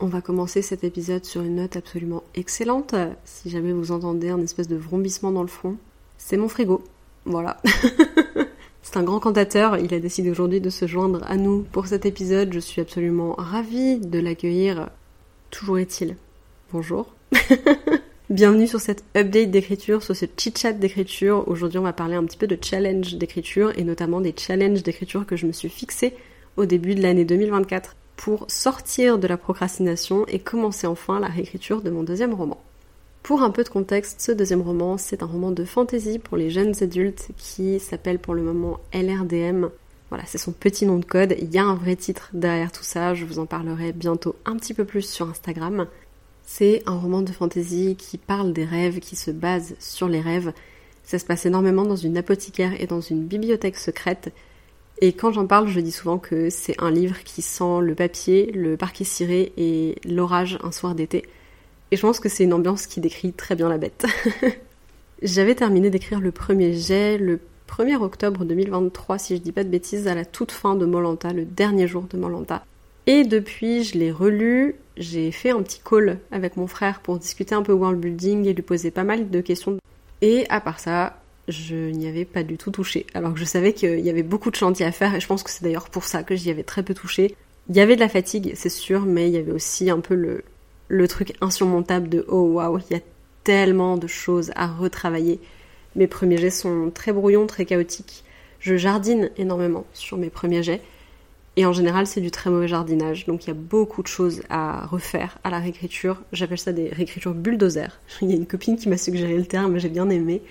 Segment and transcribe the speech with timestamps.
[0.00, 2.94] on va commencer cet épisode sur une note absolument excellente.
[3.24, 5.76] Si jamais vous entendez un espèce de vrombissement dans le fond,
[6.18, 6.82] c'est mon frigo.
[7.24, 7.60] Voilà.
[8.82, 12.06] c'est un grand cantateur, il a décidé aujourd'hui de se joindre à nous pour cet
[12.06, 12.52] épisode.
[12.52, 14.90] Je suis absolument ravie de l'accueillir.
[15.50, 16.16] Toujours est-il.
[16.72, 17.14] Bonjour.
[18.30, 21.46] Bienvenue sur cette update d'écriture, sur ce chit-chat d'écriture.
[21.46, 25.26] Aujourd'hui, on va parler un petit peu de challenge d'écriture et notamment des challenges d'écriture
[25.26, 26.14] que je me suis fixé
[26.56, 31.82] au début de l'année 2024 pour sortir de la procrastination et commencer enfin la réécriture
[31.82, 32.62] de mon deuxième roman.
[33.22, 36.50] Pour un peu de contexte, ce deuxième roman, c'est un roman de fantasy pour les
[36.50, 39.68] jeunes adultes qui s'appelle pour le moment LRDM.
[40.10, 41.34] Voilà, c'est son petit nom de code.
[41.40, 44.56] Il y a un vrai titre derrière tout ça, je vous en parlerai bientôt un
[44.56, 45.86] petit peu plus sur Instagram.
[46.44, 50.52] C'est un roman de fantasy qui parle des rêves, qui se base sur les rêves.
[51.02, 54.32] Ça se passe énormément dans une apothicaire et dans une bibliothèque secrète
[55.00, 58.52] et quand j'en parle, je dis souvent que c'est un livre qui sent le papier,
[58.52, 61.24] le parquet ciré et l'orage un soir d'été.
[61.90, 64.06] Et je pense que c'est une ambiance qui décrit très bien la bête.
[65.22, 69.68] J'avais terminé d'écrire le premier jet le 1er octobre 2023, si je dis pas de
[69.68, 72.64] bêtises, à la toute fin de Molanta, le dernier jour de Molanta.
[73.06, 77.54] Et depuis, je l'ai relu, j'ai fait un petit call avec mon frère pour discuter
[77.54, 79.78] un peu world building et lui poser pas mal de questions.
[80.22, 83.06] Et à part ça, je n'y avais pas du tout touché.
[83.14, 85.42] Alors que je savais qu'il y avait beaucoup de chantiers à faire et je pense
[85.42, 87.34] que c'est d'ailleurs pour ça que j'y avais très peu touché.
[87.68, 90.14] Il y avait de la fatigue, c'est sûr, mais il y avait aussi un peu
[90.14, 93.02] le, truc insurmontable de oh waouh, il y a
[93.42, 95.40] tellement de choses à retravailler.
[95.96, 98.24] Mes premiers jets sont très brouillons, très chaotiques.
[98.60, 100.82] Je jardine énormément sur mes premiers jets.
[101.56, 103.26] Et en général, c'est du très mauvais jardinage.
[103.26, 106.20] Donc il y a beaucoup de choses à refaire à la réécriture.
[106.32, 108.00] J'appelle ça des réécritures bulldozer.
[108.22, 110.42] Il y a une copine qui m'a suggéré le terme, j'ai bien aimé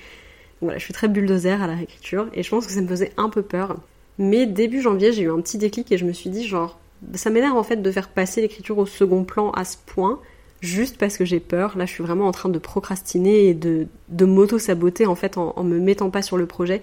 [0.72, 3.30] je suis très bulldozer à la réécriture et je pense que ça me faisait un
[3.30, 3.78] peu peur.
[4.18, 6.80] Mais début janvier, j'ai eu un petit déclic et je me suis dit genre
[7.16, 10.20] ça m'énerve en fait de faire passer l'écriture au second plan à ce point
[10.62, 11.78] juste parce que j'ai peur.
[11.78, 15.54] Là, je suis vraiment en train de procrastiner et de, de m'auto-saboter en fait en,
[15.56, 16.82] en, me mettant pas sur le projet.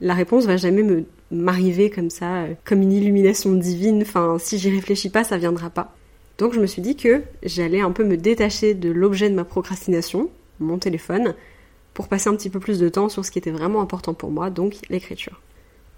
[0.00, 0.82] La réponse va jamais
[1.30, 4.02] m'arriver comme ça, comme une illumination divine.
[4.02, 5.94] Enfin, si j'y réfléchis pas, ça viendra pas.
[6.38, 9.44] Donc je me suis dit que j'allais un peu me détacher de l'objet de ma
[9.44, 11.34] procrastination, mon téléphone,
[11.94, 14.30] pour passer un petit peu plus de temps sur ce qui était vraiment important pour
[14.30, 15.40] moi, donc l'écriture.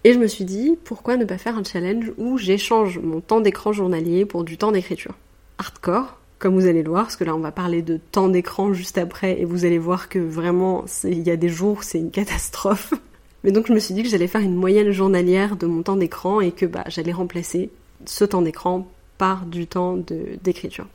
[0.05, 3.41] Et je me suis dit, pourquoi ne pas faire un challenge où j'échange mon temps
[3.41, 5.15] d'écran journalier pour du temps d'écriture?
[5.59, 8.73] Hardcore, comme vous allez le voir, parce que là on va parler de temps d'écran
[8.73, 12.11] juste après, et vous allez voir que vraiment, il y a des jours, c'est une
[12.11, 12.95] catastrophe.
[13.43, 15.97] Mais donc je me suis dit que j'allais faire une moyenne journalière de mon temps
[15.97, 17.71] d'écran et que bah, j'allais remplacer
[18.05, 18.87] ce temps d'écran
[19.19, 19.97] par du temps
[20.43, 20.87] d'écriture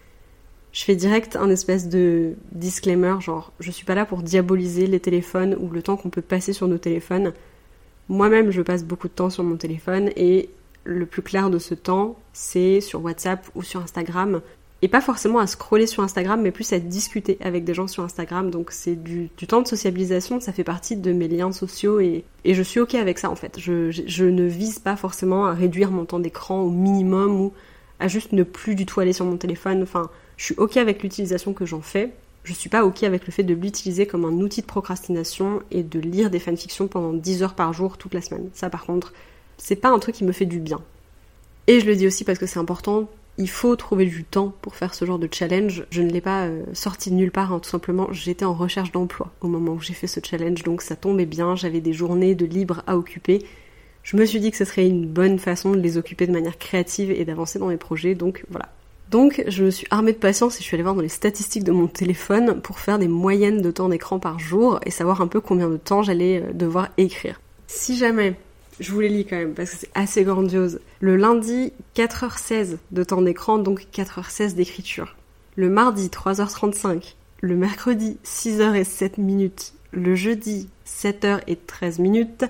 [0.71, 4.99] je fais direct un espèce de disclaimer, genre je suis pas là pour diaboliser les
[4.99, 7.33] téléphones ou le temps qu'on peut passer sur nos téléphones.
[8.07, 10.49] Moi-même, je passe beaucoup de temps sur mon téléphone et
[10.83, 14.41] le plus clair de ce temps, c'est sur WhatsApp ou sur Instagram.
[14.83, 18.03] Et pas forcément à scroller sur Instagram, mais plus à discuter avec des gens sur
[18.03, 18.49] Instagram.
[18.49, 22.63] Donc c'est du, temps de sociabilisation, ça fait partie de mes liens sociaux et, je
[22.63, 23.59] suis ok avec ça en fait.
[23.59, 27.53] Je ne vise pas forcément à réduire mon temps d'écran au minimum ou
[27.99, 29.83] à juste ne plus du tout aller sur mon téléphone.
[29.83, 30.09] Enfin,
[30.41, 32.09] je suis ok avec l'utilisation que j'en fais.
[32.44, 35.84] Je suis pas ok avec le fait de l'utiliser comme un outil de procrastination et
[35.84, 38.50] de lire des fanfictions pendant 10 heures par jour toute la semaine.
[38.56, 39.13] Ça par contre,
[39.59, 40.81] c'est pas un truc qui me fait du bien.
[41.68, 43.07] Et je le dis aussi parce que c'est important,
[43.38, 45.85] il faut trouver du temps pour faire ce genre de challenge.
[45.91, 48.08] Je ne l'ai pas euh, sorti de nulle part, hein, tout simplement.
[48.12, 51.56] J'étais en recherche d'emploi au moment où j'ai fait ce challenge, donc ça tombait bien.
[51.56, 53.46] J'avais des journées de libre à occuper.
[54.02, 56.58] Je me suis dit que ce serait une bonne façon de les occuper de manière
[56.58, 58.69] créative et d'avancer dans mes projets, donc voilà.
[59.11, 61.66] Donc je me suis armée de patience et je suis allée voir dans les statistiques
[61.66, 65.28] de mon téléphone pour faire des moyennes de temps d'écran par jour et savoir un
[65.28, 67.41] peu combien de temps j'allais euh, devoir écrire.
[67.67, 68.35] Si jamais,
[68.79, 73.03] je vous les lis quand même parce que c'est assez grandiose, le lundi 4h16 de
[73.03, 75.17] temps d'écran, donc 4h16 d'écriture.
[75.58, 82.46] Le mardi 3h35, le mercredi 6h07 minutes, le jeudi 7h13 minutes,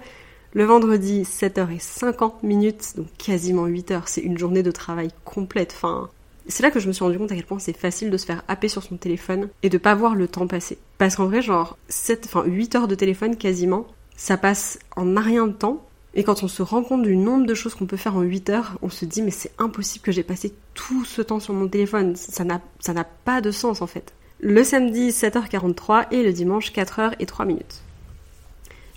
[0.54, 5.74] le vendredi 7h50 minutes, donc quasiment 8h, c'est une journée de travail complète.
[5.76, 6.12] Enfin,
[6.52, 8.26] c'est là que je me suis rendu compte à quel point c'est facile de se
[8.26, 10.78] faire happer sur son téléphone et de pas voir le temps passer.
[10.98, 15.48] Parce qu'en vrai, genre, 7, enfin 8 heures de téléphone quasiment, ça passe en rien
[15.48, 15.86] de temps.
[16.14, 18.50] Et quand on se rend compte du nombre de choses qu'on peut faire en 8
[18.50, 21.68] heures, on se dit mais c'est impossible que j'ai passé tout ce temps sur mon
[21.68, 22.16] téléphone.
[22.16, 24.14] Ça n'a, ça n'a pas de sens en fait.
[24.40, 27.82] le samedi 7h43 et le dimanche 4h et 3 minutes.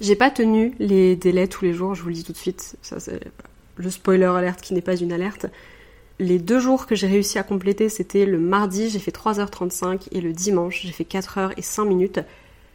[0.01, 2.77] J'ai pas tenu les délais tous les jours, je vous le dis tout de suite,
[2.83, 3.21] ça c'est
[3.77, 5.47] le spoiler alerte qui n'est pas une alerte.
[6.21, 10.21] Les deux jours que j'ai réussi à compléter, c'était le mardi, j'ai fait 3h35 et
[10.21, 12.21] le dimanche, j'ai fait 4h et 5 minutes.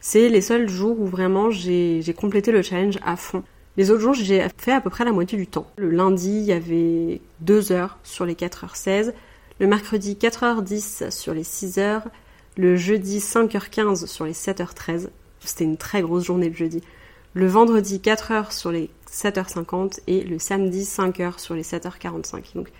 [0.00, 3.42] C'est les seuls jours où vraiment j'ai complété le challenge à fond.
[3.78, 5.66] Les autres jours, j'ai fait à peu près la moitié du temps.
[5.76, 9.14] Le lundi, il y avait 2 heures sur les 4h16.
[9.58, 12.02] Le mercredi, 4h10 sur les 6 h
[12.58, 15.08] Le jeudi, 5h15 sur les 7h13.
[15.40, 16.82] C'était une très grosse journée le jeudi.
[17.32, 22.54] Le vendredi, 4h sur les 7h50 et le samedi, 5h sur les 7h45.
[22.54, 22.70] Donc,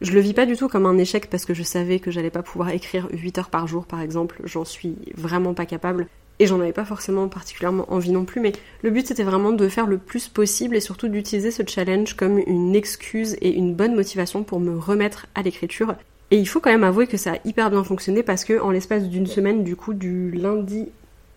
[0.00, 2.30] je le vis pas du tout comme un échec parce que je savais que j'allais
[2.30, 4.40] pas pouvoir écrire 8 heures par jour par exemple.
[4.44, 6.06] J'en suis vraiment pas capable
[6.38, 8.52] et j'en avais pas forcément particulièrement envie non plus, mais
[8.82, 12.38] le but c'était vraiment de faire le plus possible et surtout d'utiliser ce challenge comme
[12.38, 15.94] une excuse et une bonne motivation pour me remettre à l'écriture.
[16.30, 18.70] Et il faut quand même avouer que ça a hyper bien fonctionné parce que en
[18.70, 20.88] l'espace d'une semaine, du coup du lundi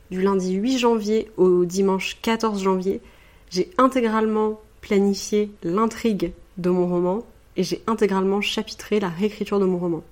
[0.09, 3.01] du lundi 8 janvier au dimanche 14 janvier,
[3.49, 9.77] j'ai intégralement planifié l'intrigue de mon roman et j'ai intégralement chapitré la réécriture de mon
[9.77, 10.03] roman.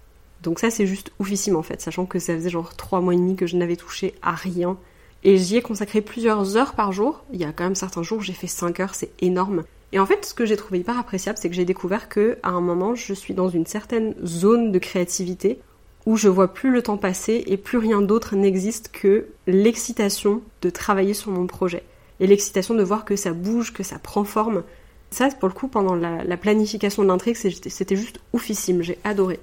[0.44, 3.18] Donc ça c'est juste oufissime en fait, sachant que ça faisait genre trois mois et
[3.18, 4.78] demi que je n'avais touché à rien.
[5.24, 7.24] Et j'y ai consacré plusieurs heures par jour.
[7.32, 9.64] Il y a quand même certains jours j'ai fait 5 heures, c'est énorme.
[9.94, 12.50] Et en fait, ce que j'ai trouvé hyper appréciable, c'est que j'ai découvert que à
[12.50, 15.60] un moment, je suis dans une certaine zone de créativité
[16.06, 20.70] où je vois plus le temps passer et plus rien d'autre n'existe que l'excitation de
[20.70, 21.84] travailler sur mon projet.
[22.20, 24.64] Et l'excitation de voir que ça bouge, que ça prend forme.
[25.12, 29.40] Ça, pour le coup, pendant la, la planification de l'intrigue, c'était juste oufissime, j'ai adoré.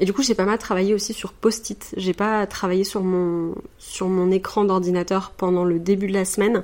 [0.00, 1.92] Et du coup, j'ai pas mal travaillé aussi sur post-it.
[1.96, 6.62] J'ai pas travaillé sur mon, sur mon écran d'ordinateur pendant le début de la semaine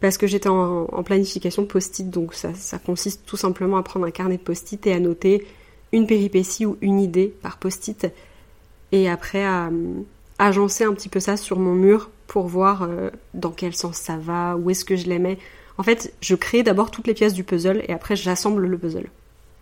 [0.00, 2.08] parce que j'étais en, planification post-it.
[2.08, 5.46] Donc ça, consiste tout simplement à prendre un carnet de post-it et à noter
[5.92, 8.06] une péripétie ou une idée par post-it
[8.92, 9.70] et après à,
[10.38, 14.16] agencer un petit peu ça sur mon mur pour voir euh, dans quel sens ça
[14.16, 15.38] va, où est-ce que je les mets.
[15.76, 19.08] En fait, je crée d'abord toutes les pièces du puzzle et après j'assemble le puzzle.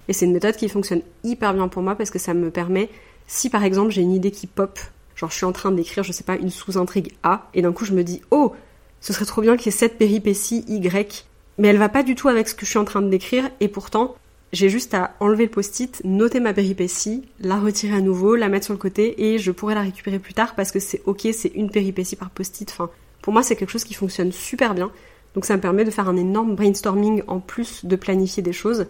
[0.09, 2.89] Et c'est une méthode qui fonctionne hyper bien pour moi parce que ça me permet,
[3.27, 4.79] si par exemple j'ai une idée qui pop,
[5.17, 7.85] genre je suis en train d'écrire, je sais pas, une sous-intrigue A, et d'un coup
[7.85, 8.53] je me dis, oh,
[9.01, 11.27] ce serait trop bien qu'il y ait cette péripétie Y,
[11.59, 13.49] mais elle va pas du tout avec ce que je suis en train de décrire,
[13.61, 14.17] et pourtant,
[14.53, 18.67] j'ai juste à enlever le post-it, noter ma péripétie, la retirer à nouveau, la mettre
[18.67, 21.53] sur le côté, et je pourrai la récupérer plus tard parce que c'est ok, c'est
[21.55, 22.71] une péripétie par post-it.
[22.71, 22.91] Enfin,
[23.23, 24.91] pour moi, c'est quelque chose qui fonctionne super bien.
[25.35, 28.87] Donc ça me permet de faire un énorme brainstorming en plus de planifier des choses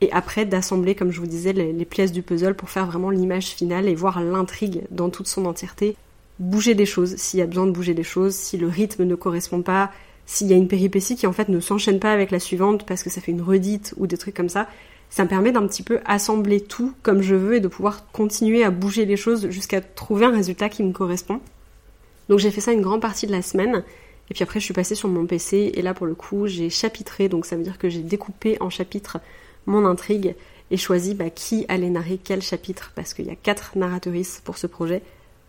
[0.00, 3.46] et après d'assembler, comme je vous disais, les, pièces du puzzle pour faire vraiment l'image
[3.46, 5.96] finale et voir l'intrigue dans toute son entièreté.
[6.38, 9.14] Bouger des choses, s'il y a besoin de bouger des choses, si le rythme ne
[9.14, 9.92] correspond pas,
[10.26, 13.02] s'il y a une péripétie qui en fait ne s'enchaîne pas avec la suivante parce
[13.02, 14.68] que ça fait une redite ou des trucs comme ça,
[15.10, 18.64] ça me permet d'un petit peu assembler tout comme je veux et de pouvoir continuer
[18.64, 21.40] à bouger les choses jusqu'à trouver un résultat qui me correspond.
[22.28, 23.84] Donc j'ai fait ça une grande partie de la semaine.
[24.30, 26.70] Et puis après, je suis passée sur mon PC et là, pour le coup, j'ai
[26.70, 27.28] chapitré.
[27.28, 29.18] Donc ça veut dire que j'ai découpé en chapitres
[29.66, 30.34] mon intrigue
[30.70, 34.58] et choisi bah, qui allait narrer quel chapitre, parce qu'il y a quatre narratrices pour
[34.58, 35.02] ce projet,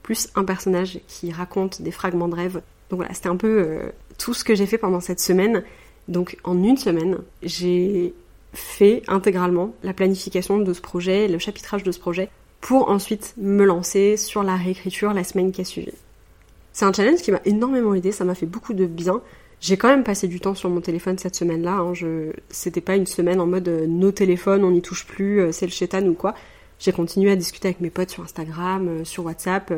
[0.04, 2.62] plus un personnage qui raconte des fragments de rêve.
[2.90, 5.64] Donc voilà, c'était un peu euh, tout ce que j'ai fait pendant cette semaine.
[6.08, 8.14] Donc en une semaine, j'ai
[8.54, 12.30] fait intégralement la planification de ce projet, le chapitrage de ce projet,
[12.62, 15.92] pour ensuite me lancer sur la réécriture la semaine qui a suivi.
[16.76, 19.22] C'est un challenge qui m'a énormément aidé, ça m'a fait beaucoup de bien.
[19.62, 21.78] J'ai quand même passé du temps sur mon téléphone cette semaine-là.
[21.78, 21.94] Hein.
[21.94, 22.34] Je...
[22.50, 25.66] C'était pas une semaine en mode euh, nos téléphones, on n'y touche plus, euh, c'est
[25.66, 26.36] le chétan ou quoi.
[26.80, 29.74] J'ai continué à discuter avec mes potes sur Instagram, euh, sur WhatsApp.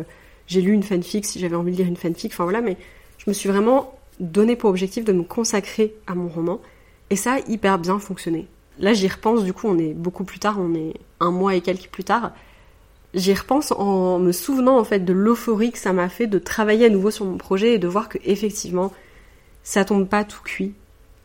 [0.48, 2.32] J'ai lu une fanfic si j'avais envie de lire une fanfic.
[2.34, 2.78] Enfin voilà, mais
[3.20, 6.62] je me suis vraiment donné pour objectif de me consacrer à mon roman.
[7.12, 8.48] Et ça a hyper bien fonctionné.
[8.80, 11.62] Là, j'y repense, du coup, on est beaucoup plus tard, on est un mois et
[11.62, 12.32] quelques plus tard.
[13.14, 16.86] J'y repense en me souvenant en fait de l'euphorie que ça m'a fait de travailler
[16.86, 18.94] à nouveau sur mon projet et de voir que effectivement
[19.64, 20.74] ça tombe pas tout cuit.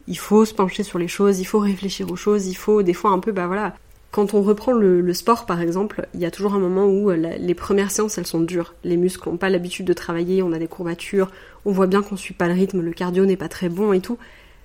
[0.08, 2.94] Il faut se pencher sur les choses, il faut réfléchir aux choses, il faut des
[2.94, 3.74] fois un peu, bah voilà.
[4.10, 7.16] Quand on reprend le, sport par exemple, il y a toujours un moment où euh,
[7.16, 8.74] les premières séances elles sont dures.
[8.84, 11.30] Les muscles n'ont pas l'habitude de travailler, on a des courbatures,
[11.64, 14.00] on voit bien qu'on suit pas le rythme, le cardio n'est pas très bon et
[14.00, 14.18] tout.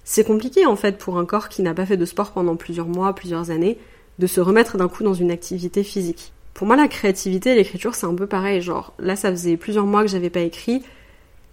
[0.04, 2.88] C'est compliqué en fait pour un corps qui n'a pas fait de sport pendant plusieurs
[2.88, 3.78] mois, plusieurs années,
[4.20, 6.34] de se remettre d'un coup dans une activité physique.
[6.58, 8.62] Pour moi, la créativité et l'écriture, c'est un peu pareil.
[8.62, 10.84] Genre, là, ça faisait plusieurs mois que j'avais pas écrit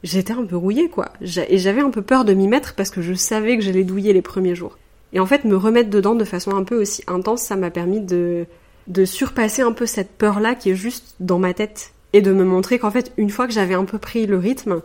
[0.04, 1.12] j'étais un peu rouillée, quoi.
[1.20, 4.12] Et j'avais un peu peur de m'y mettre parce que je savais que j'allais douiller
[4.12, 4.78] les premiers jours.
[5.12, 8.00] Et en fait, me remettre dedans de façon un peu aussi intense, ça m'a permis
[8.00, 8.46] de,
[8.86, 11.92] de surpasser un peu cette peur-là qui est juste dans ma tête.
[12.12, 14.82] Et de me montrer qu'en fait, une fois que j'avais un peu pris le rythme,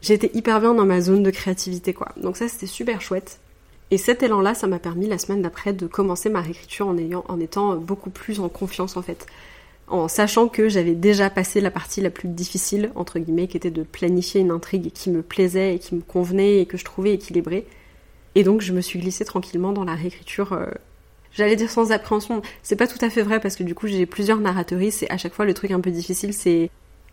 [0.00, 2.08] j'étais hyper bien dans ma zone de créativité, quoi.
[2.16, 3.38] Donc ça, c'était super chouette.
[3.90, 7.24] Et cet élan-là, ça m'a permis la semaine d'après de commencer ma réécriture en, ayant,
[7.28, 9.26] en étant beaucoup plus en confiance, en fait
[9.92, 13.70] en sachant que j'avais déjà passé la partie la plus difficile, entre guillemets, qui était
[13.70, 17.12] de planifier une intrigue qui me plaisait et qui me convenait et que je trouvais
[17.12, 17.66] équilibrée.
[18.34, 20.54] Et donc je me suis glissée tranquillement dans la réécriture.
[20.54, 20.66] Euh,
[21.32, 24.06] j'allais dire sans appréhension, c'est pas tout à fait vrai parce que du coup j'ai
[24.06, 26.70] plusieurs narratrices et à chaque fois le truc un peu difficile c'est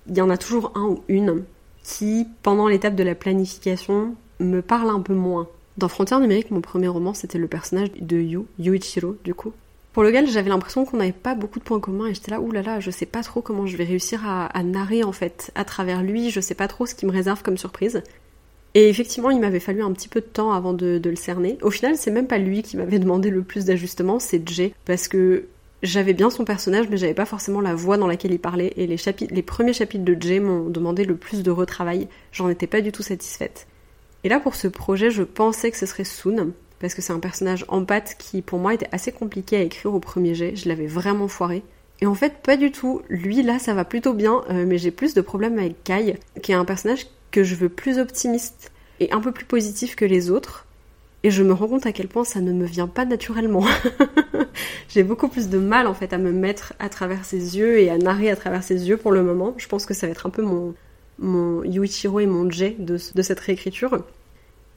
[0.08, 1.44] il y en a toujours un ou une
[1.84, 5.48] qui pendant l'étape de la planification me parle un peu moins.
[5.78, 9.54] Dans Frontières numériques, mon premier roman, c'était le personnage de Yu, Yuichiro, du coup.
[9.94, 12.66] Pour lequel j'avais l'impression qu'on n'avait pas beaucoup de points communs et j'étais là, oulala,
[12.66, 15.66] là là, je sais pas trop comment je vais réussir à, narrer en fait à
[15.66, 18.04] travers lui, je sais pas trop ce qu'il me réserve comme surprise.
[18.76, 21.58] Et effectivement, il m'avait fallu un petit peu de temps avant de, le cerner.
[21.64, 24.74] Au final, c'est même pas lui qui m'avait demandé le plus d'ajustements, c'est Jay.
[24.86, 25.46] Parce que
[25.82, 28.74] j'avais bien son personnage, mais j'avais pas forcément la voix dans laquelle il parlait.
[28.78, 32.08] Et les, chapitres, les premiers chapitres de Jay m'ont demandé le plus de retravail.
[32.32, 33.66] J'en étais pas du tout satisfaite.
[34.24, 37.20] Et là, pour ce projet, je pensais que ce serait Soon, parce que c'est un
[37.20, 40.56] personnage en pâte qui, pour moi, était assez compliqué à écrire au premier jet.
[40.56, 41.64] Je l'avais vraiment foiré.
[42.02, 43.02] Et en fait, pas du tout.
[43.10, 46.52] Lui, là, ça va plutôt bien, euh, mais j'ai plus de problèmes avec Kai, qui
[46.52, 50.32] est un personnage que je veux plus optimiste et un peu plus positif que les
[50.32, 50.66] autres.
[51.24, 53.66] Et je me rends compte à quel point ça ne me vient pas naturellement.
[54.88, 57.90] j'ai beaucoup plus de mal en fait à me mettre à travers ses yeux et
[57.90, 59.54] à narrer à travers ses yeux pour le moment.
[59.58, 60.74] Je pense que ça va être un peu mon,
[61.20, 64.04] mon Yuichiro et mon Jay de, cette réécriture.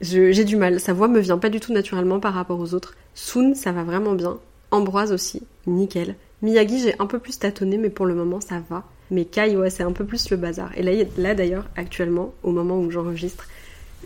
[0.01, 2.95] J'ai du mal, sa voix me vient pas du tout naturellement par rapport aux autres.
[3.13, 4.37] Soon, ça va vraiment bien.
[4.71, 6.15] Ambroise aussi, nickel.
[6.41, 8.83] Miyagi, j'ai un peu plus tâtonné, mais pour le moment, ça va.
[9.11, 10.71] Mais Kai, ouais, c'est un peu plus le bazar.
[10.75, 13.47] Et là, là d'ailleurs, actuellement, au moment où j'enregistre,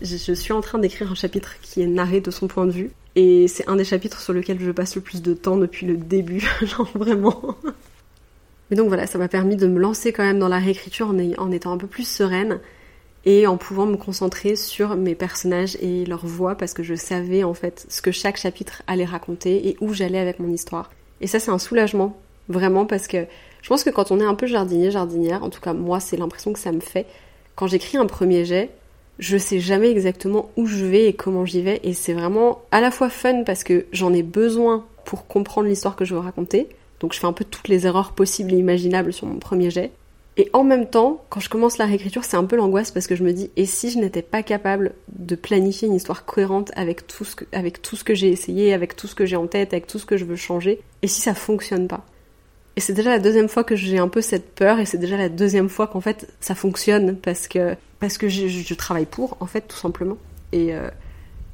[0.02, 2.90] je suis en train d'écrire un chapitre qui est narré de son point de vue.
[3.16, 5.96] Et c'est un des chapitres sur lequel je passe le plus de temps depuis le
[5.96, 6.46] début.
[6.62, 7.56] Genre vraiment.
[8.70, 11.50] Mais donc voilà, ça m'a permis de me lancer quand même dans la réécriture en,
[11.50, 12.60] étant un peu plus sereine
[13.24, 17.44] et en pouvant me concentrer sur mes personnages et leur voix parce que je savais
[17.44, 20.90] en fait ce que chaque chapitre allait raconter et où j'allais avec mon histoire.
[21.20, 22.16] Et ça c'est un soulagement,
[22.48, 23.26] vraiment parce que
[23.62, 26.16] je pense que quand on est un peu jardinier, jardinière, en tout cas moi c'est
[26.16, 27.06] l'impression que ça me fait,
[27.54, 28.70] quand j'écris un premier jet,
[29.18, 32.80] je sais jamais exactement où je vais et comment j'y vais et c'est vraiment à
[32.80, 36.68] la fois fun parce que j'en ai besoin pour comprendre l'histoire que je veux raconter,
[37.00, 39.90] donc je fais un peu toutes les erreurs possibles et imaginables sur mon premier jet.
[40.40, 43.16] Et en même temps, quand je commence la réécriture, c'est un peu l'angoisse parce que
[43.16, 47.08] je me dis, et si je n'étais pas capable de planifier une histoire cohérente avec
[47.08, 49.48] tout ce que, avec tout ce que j'ai essayé, avec tout ce que j'ai en
[49.48, 52.06] tête, avec tout ce que je veux changer, et si ça fonctionne pas?
[52.76, 55.16] Et c'est déjà la deuxième fois que j'ai un peu cette peur, et c'est déjà
[55.16, 59.46] la deuxième fois qu'en fait ça fonctionne parce que, parce que je, travaille pour, en
[59.46, 60.18] fait, tout simplement.
[60.52, 60.88] Et, euh,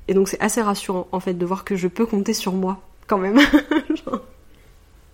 [0.08, 2.82] et donc c'est assez rassurant, en fait, de voir que je peux compter sur moi,
[3.06, 3.40] quand même.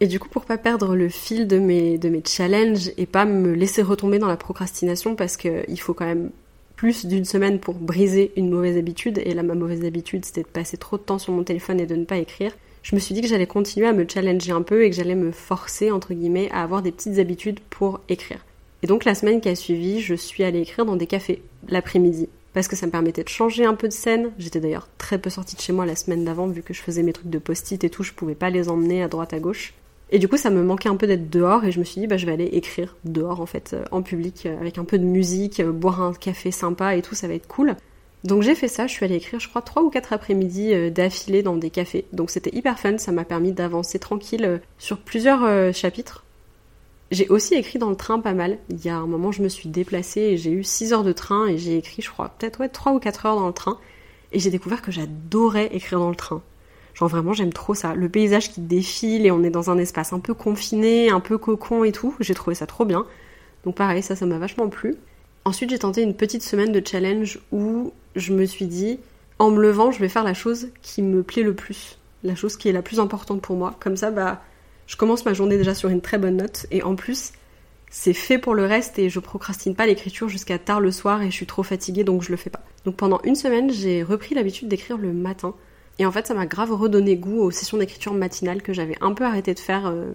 [0.01, 3.27] Et du coup, pour pas perdre le fil de mes, de mes challenges et pas
[3.27, 6.31] me laisser retomber dans la procrastination, parce qu'il faut quand même
[6.77, 10.49] plus d'une semaine pour briser une mauvaise habitude, et là ma mauvaise habitude c'était de
[10.49, 12.53] passer trop de temps sur mon téléphone et de ne pas écrire,
[12.83, 15.15] je me suis dit que j'allais continuer à me challenger un peu et que j'allais
[15.15, 18.45] me forcer, entre guillemets, à avoir des petites habitudes pour écrire.
[18.83, 22.29] Et donc la semaine qui a suivi, je suis allée écrire dans des cafés l'après-midi.
[22.55, 24.31] Parce que ça me permettait de changer un peu de scène.
[24.39, 27.03] J'étais d'ailleurs très peu sortie de chez moi la semaine d'avant, vu que je faisais
[27.03, 29.75] mes trucs de post-it et tout, je pouvais pas les emmener à droite à gauche.
[30.13, 32.07] Et du coup, ça me manquait un peu d'être dehors et je me suis dit,
[32.07, 34.99] bah, je vais aller écrire dehors, en fait, euh, en public, euh, avec un peu
[34.99, 37.77] de musique, euh, boire un café sympa et tout, ça va être cool.
[38.25, 41.43] Donc j'ai fait ça, je suis allée écrire, je crois, trois ou quatre après-midi d'affilée
[41.43, 42.05] dans des cafés.
[42.13, 46.23] Donc c'était hyper fun, ça m'a permis d'avancer tranquille sur plusieurs chapitres.
[47.11, 48.59] J'ai aussi écrit dans le train pas mal.
[48.69, 51.13] Il y a un moment, je me suis déplacée et j'ai eu 6 heures de
[51.13, 53.79] train et j'ai écrit, je crois, peut-être ouais, 3 ou 4 heures dans le train.
[54.33, 56.43] Et j'ai découvert que j'adorais écrire dans le train.
[56.95, 57.95] Genre vraiment j'aime trop ça.
[57.95, 61.39] Le paysage qui défile et on est dans un espace un peu confiné, un peu
[61.39, 62.15] cocon et tout.
[62.21, 63.07] J'ai trouvé ça trop bien.
[63.65, 64.97] Donc pareil, ça, ça m'a vachement plu.
[65.45, 68.99] Ensuite j'ai tenté une petite semaine de challenge où je me suis dit,
[69.39, 71.99] en me levant, je vais faire la chose qui me plaît le plus.
[72.23, 73.75] La chose qui est la plus importante pour moi.
[73.81, 74.43] Comme ça, bah,
[74.87, 76.67] je commence ma journée déjà sur une très bonne note.
[76.71, 77.33] Et en plus,
[77.91, 81.31] c'est fait pour le reste et je procrastine pas l'écriture jusqu'à tard le soir et
[81.31, 82.63] je suis trop fatiguée donc je le fais pas.
[82.85, 85.55] Donc pendant une semaine, j'ai repris l'habitude d'écrire le matin.
[86.01, 89.13] Et en fait, ça m'a grave redonné goût aux sessions d'écriture matinale que j'avais un
[89.13, 89.87] peu arrêté de faire.
[89.87, 90.13] Euh,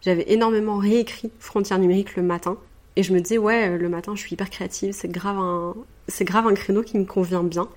[0.00, 2.56] j'avais énormément réécrit Frontières numériques le matin.
[2.96, 5.74] Et je me disais, ouais, euh, le matin, je suis hyper créative, c'est grave un,
[6.22, 7.68] grave un créneau qui me convient bien.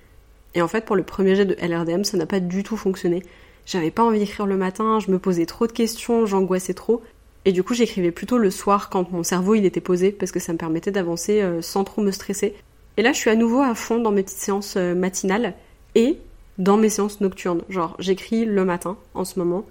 [0.54, 3.22] Et en fait, pour le premier jet de LRDM, ça n'a pas du tout fonctionné.
[3.66, 7.02] J'avais pas envie d'écrire le matin, je me posais trop de questions, j'angoissais trop.
[7.44, 10.40] Et du coup, j'écrivais plutôt le soir quand mon cerveau il était posé parce que
[10.40, 12.54] ça me permettait d'avancer euh, sans trop me stresser.
[12.96, 15.54] Et là, je suis à nouveau à fond dans mes petites séances matinales
[15.94, 16.16] et
[16.62, 17.62] dans mes séances nocturnes.
[17.68, 19.64] Genre, j'écris le matin en ce moment,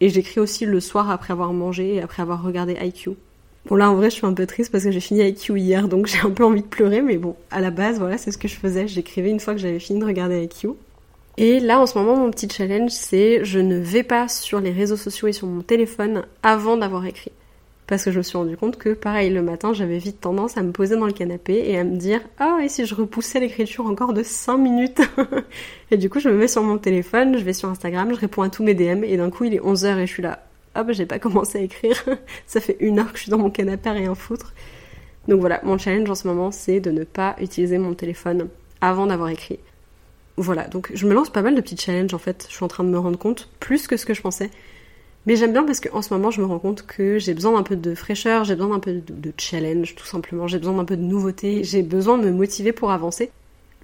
[0.00, 3.10] et j'écris aussi le soir après avoir mangé et après avoir regardé IQ.
[3.66, 5.88] Bon là en vrai je suis un peu triste parce que j'ai fini IQ hier
[5.88, 8.36] donc j'ai un peu envie de pleurer mais bon à la base voilà c'est ce
[8.36, 10.70] que je faisais, j'écrivais une fois que j'avais fini de regarder IQ.
[11.38, 14.72] Et là en ce moment mon petit challenge c'est je ne vais pas sur les
[14.72, 17.32] réseaux sociaux et sur mon téléphone avant d'avoir écrit.
[17.86, 20.62] Parce que je me suis rendu compte que pareil le matin j'avais vite tendance à
[20.62, 23.86] me poser dans le canapé et à me dire ah et si je repoussais l'écriture
[23.86, 25.02] encore de 5 minutes?
[25.90, 28.42] Et du coup je me mets sur mon téléphone, je vais sur Instagram, je réponds
[28.42, 30.82] à tous mes DM et d'un coup il est 11h et je suis là ah
[30.82, 32.02] bah j'ai pas commencé à écrire,
[32.46, 34.54] ça fait une heure que je suis dans mon canapé à rien foutre.
[35.28, 38.48] Donc voilà, mon challenge en ce moment c'est de ne pas utiliser mon téléphone
[38.80, 39.60] avant d'avoir écrit.
[40.36, 42.68] Voilà, donc je me lance pas mal de petits challenges en fait, je suis en
[42.68, 44.50] train de me rendre compte, plus que ce que je pensais.
[45.26, 47.62] Mais j'aime bien parce qu'en ce moment je me rends compte que j'ai besoin d'un
[47.62, 50.96] peu de fraîcheur, j'ai besoin d'un peu de, challenge tout simplement, j'ai besoin d'un peu
[50.96, 53.30] de nouveauté, j'ai besoin de me motiver pour avancer.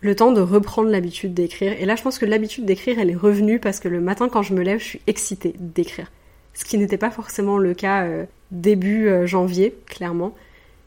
[0.02, 1.74] Le temps de reprendre l'habitude d'écrire.
[1.78, 4.42] Et là je pense que l'habitude d'écrire elle est revenue parce que le matin quand
[4.42, 6.10] je me lève je suis excitée d'écrire.
[6.52, 10.34] Ce qui n'était pas forcément le cas euh, début euh, janvier, clairement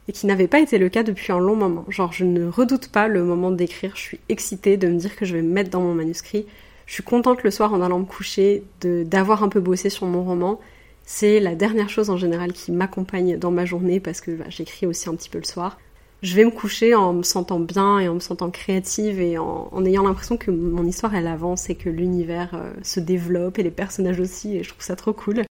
[0.08, 1.86] et qui n'avait pas été le cas depuis un long moment.
[1.90, 5.26] Genre, je ne redoute pas le moment d'écrire, je suis excitée de me dire que
[5.26, 6.46] je vais me mettre dans mon manuscrit.
[6.86, 10.24] Je suis contente le soir en allant me coucher d'avoir un peu bossé sur mon
[10.24, 10.60] roman.
[11.06, 14.86] C'est la dernière chose en général qui m'accompagne dans ma journée parce que bah, j'écris
[14.86, 15.78] aussi un petit peu le soir.
[16.22, 19.86] Je vais me coucher en me sentant bien et en me sentant créative et en,
[19.86, 23.72] ayant l'impression que mon histoire elle avance et que l'univers euh, se développe et les
[23.72, 25.44] personnages aussi et je trouve ça trop cool.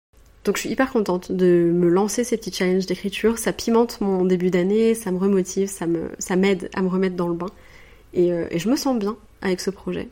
[0.45, 3.39] Donc je suis hyper contente de me lancer ces petits challenges d'écriture.
[3.39, 7.17] Ça pimente mon début d'année, ça me remotive, ça me, ça m'aide à me remettre
[7.17, 7.51] dans le bain.
[8.17, 10.09] Euh, et, je me sens bien avec ce projet.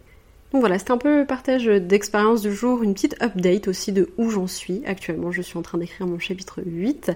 [0.52, 4.10] Donc voilà, c'était un peu le partage d'expérience du jour, une petite update aussi de
[4.18, 4.82] où j'en suis.
[4.84, 7.12] Actuellement, je suis en train d'écrire mon chapitre 8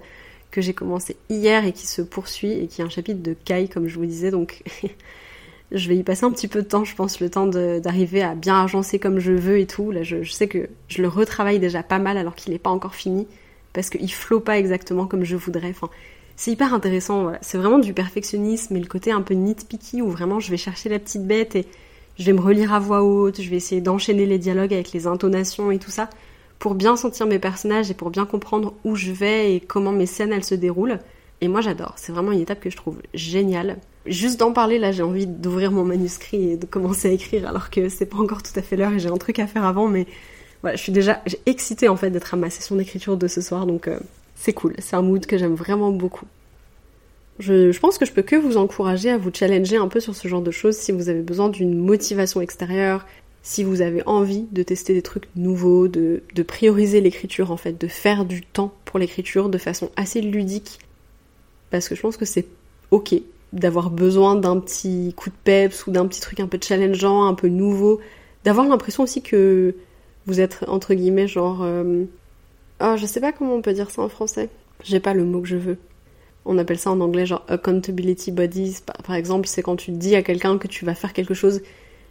[0.52, 3.66] que j'ai commencé hier et qui se poursuit et qui est un chapitre de Kai
[3.66, 4.30] comme je vous disais.
[4.30, 4.62] Donc
[5.72, 8.36] je vais y passer un petit peu de temps, je pense, le temps d'arriver à
[8.36, 9.90] bien agencer comme je veux et tout.
[9.90, 12.94] Là, je, sais que je le retravaille déjà pas mal alors qu'il n'est pas encore
[12.94, 13.26] fini,
[13.72, 15.70] parce qu'il flot pas exactement comme je voudrais.
[15.70, 15.90] Enfin,
[16.36, 20.38] c'est hyper intéressant, C'est vraiment du perfectionnisme et le côté un peu nitpicky où vraiment
[20.38, 21.66] je vais chercher la petite bête et
[22.18, 25.06] je vais me relire à voix haute, je vais essayer d'enchaîner les dialogues avec les
[25.06, 26.08] intonations et tout ça
[26.58, 30.06] pour bien sentir mes personnages et pour bien comprendre où je vais et comment mes
[30.06, 30.98] scènes elles se déroulent.
[31.40, 33.78] Et moi j'adore, c'est vraiment une étape que je trouve géniale.
[34.06, 37.70] Juste d'en parler là, j'ai envie d'ouvrir mon manuscrit et de commencer à écrire alors
[37.70, 39.88] que c'est pas encore tout à fait l'heure et j'ai un truc à faire avant,
[39.88, 40.06] mais
[40.62, 43.66] voilà, je suis déjà excitée en fait d'être à ma session d'écriture de ce soir,
[43.66, 43.98] donc euh,
[44.34, 46.26] c'est cool, c'est un mood que j'aime vraiment beaucoup.
[47.38, 50.28] Je, pense que je peux que vous encourager à vous challenger un peu sur ce
[50.28, 53.06] genre de choses si vous avez besoin d'une motivation extérieure,
[53.42, 57.88] si vous avez envie de tester des trucs nouveaux, de, prioriser l'écriture en fait, de
[57.88, 60.78] faire du temps pour l'écriture de façon assez ludique
[61.70, 62.46] parce que je pense que c'est
[62.92, 63.14] ok
[63.52, 67.34] d'avoir besoin d'un petit coup de peps ou d'un petit truc un peu challengeant, un
[67.34, 68.00] peu nouveau,
[68.44, 69.74] d'avoir l'impression aussi que
[70.26, 71.66] vous êtes entre guillemets genre
[72.80, 74.48] oh, je sais pas comment on peut dire ça en français.
[74.84, 75.78] J'ai pas le mot que je veux.
[76.46, 80.22] On appelle ça en anglais genre accountability bodies par exemple, c'est quand tu dis à
[80.22, 81.62] quelqu'un que tu vas faire quelque chose,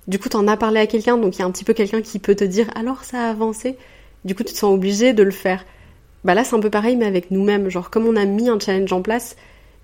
[0.08, 2.02] du coup t'en as parlé à quelqu'un donc il y a un petit peu quelqu'un
[2.02, 3.78] qui peut te dire alors ça a avancé.
[4.26, 5.66] Du coup tu te sens obligé de le faire.
[6.24, 8.60] Bah là c'est un peu pareil mais avec nous-mêmes, genre comme on a mis un
[8.60, 9.36] challenge en place,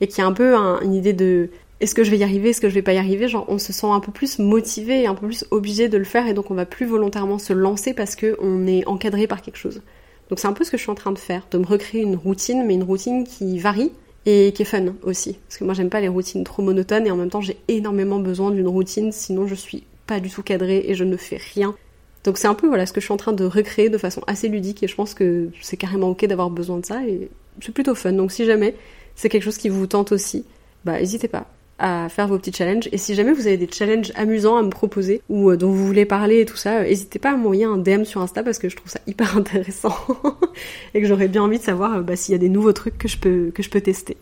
[0.02, 1.50] et qui a un peu une idée de
[1.82, 3.58] est-ce que je vais y arriver, est-ce que je vais pas y arriver, genre on
[3.58, 6.34] se sent un peu plus motivé et un peu plus obligé de le faire et
[6.34, 9.82] donc on va plus volontairement se lancer parce qu'on est encadré par quelque chose.
[10.30, 12.02] Donc c'est un peu ce que je suis en train de faire, de me recréer
[12.02, 13.92] une routine, mais une routine qui varie
[14.30, 15.40] et qui est fun aussi.
[15.48, 18.20] Parce que moi j'aime pas les routines trop monotones et en même temps j'ai énormément
[18.20, 21.76] besoin d'une routine, sinon je suis pas du tout cadrée et je ne fais rien.
[22.24, 24.22] Donc c'est un peu voilà ce que je suis en train de recréer de façon
[24.28, 27.30] assez ludique et je pense que c'est carrément ok d'avoir besoin de ça et
[27.62, 28.12] c'est plutôt fun.
[28.14, 28.76] Donc si jamais
[29.16, 30.46] c'est quelque chose qui vous tente aussi,
[30.86, 31.48] bah n'hésitez pas
[31.80, 32.90] à faire vos petits challenges.
[32.92, 35.86] Et si jamais vous avez des challenges amusants à me proposer ou euh, dont vous
[35.86, 38.70] voulez parler et tout ça, n'hésitez pas à m'envoyer un DM sur Insta parce que
[38.70, 39.96] je trouve ça hyper intéressant
[40.94, 42.98] et que j'aurais bien envie de savoir euh, bah, s'il y a des nouveaux trucs
[42.98, 44.18] que je peux, que je peux tester.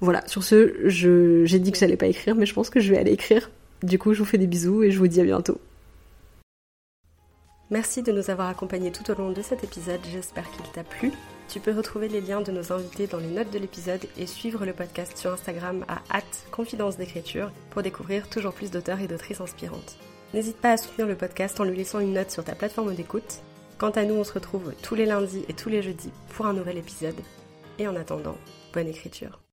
[0.00, 2.98] Voilà, sur ce, j'ai dit que j'allais pas écrire, mais je pense que je vais
[2.98, 3.50] aller écrire.
[3.82, 5.58] Du coup, je vous fais des bisous et je vous dis à bientôt.
[7.70, 11.10] Merci de nous avoir accompagnés tout au long de cet épisode, j'espère qu'il t'a plu.
[11.48, 14.66] Tu peux retrouver les liens de nos invités dans les notes de l'épisode et suivre
[14.66, 19.96] le podcast sur Instagram à confidence d'écriture pour découvrir toujours plus d'auteurs et d'autrices inspirantes.
[20.34, 23.42] N'hésite pas à soutenir le podcast en lui laissant une note sur ta plateforme d'écoute.
[23.78, 26.52] Quant à nous, on se retrouve tous les lundis et tous les jeudis pour un
[26.52, 27.20] nouvel épisode.
[27.78, 28.36] Et en attendant,
[28.72, 29.45] bonne écriture.